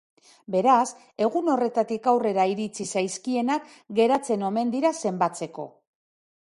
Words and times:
Beraz, 0.53 0.85
egun 1.25 1.51
horretatik 1.55 2.09
aurrera 2.13 2.47
iritsi 2.55 2.89
zaizkienak 2.95 3.69
geratzen 4.01 4.51
omen 4.51 4.75
dira 4.79 4.95
zenbatzeko. 5.05 5.71